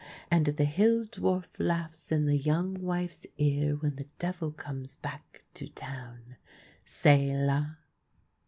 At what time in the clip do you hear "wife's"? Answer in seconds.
2.81-3.27